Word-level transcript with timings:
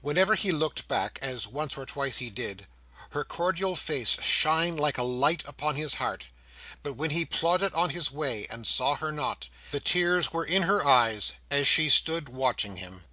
Whenever 0.00 0.36
he 0.36 0.52
looked 0.52 0.88
back—as 0.88 1.46
once 1.46 1.76
or 1.76 1.84
twice 1.84 2.16
he 2.16 2.30
did—her 2.30 3.22
cordial 3.24 3.76
face 3.76 4.18
shone 4.22 4.74
like 4.74 4.96
a 4.96 5.02
light 5.02 5.42
upon 5.46 5.76
his 5.76 5.96
heart; 5.96 6.28
but 6.82 6.94
when 6.94 7.10
he 7.10 7.26
plodded 7.26 7.74
on 7.74 7.90
his 7.90 8.10
way, 8.10 8.46
and 8.48 8.66
saw 8.66 8.94
her 8.94 9.12
not, 9.12 9.48
the 9.72 9.78
tears 9.80 10.32
were 10.32 10.46
in 10.46 10.62
her 10.62 10.82
eyes 10.82 11.32
as 11.50 11.66
she 11.66 11.90
stood 11.90 12.30
watching 12.30 12.78
him. 12.78 13.04